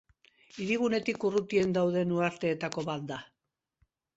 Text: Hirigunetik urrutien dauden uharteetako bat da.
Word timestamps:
Hirigunetik 0.63 1.27
urrutien 1.29 1.75
dauden 1.77 2.15
uharteetako 2.17 2.87
bat 2.89 3.07
da. 3.13 3.21